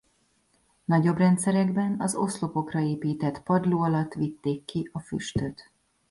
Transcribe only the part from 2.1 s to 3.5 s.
oszlopokra épített